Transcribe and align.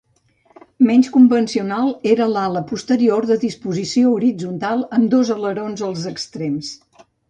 Menys 0.87 1.09
convencional 1.17 1.91
era 2.15 2.27
l'ala 2.33 2.65
posterior, 2.73 3.29
de 3.35 3.39
disposició 3.47 4.17
horitzontal 4.17 4.85
amb 5.01 5.17
dos 5.17 5.35
alerons 5.41 5.89
als 5.93 6.13
extrems. 6.19 6.79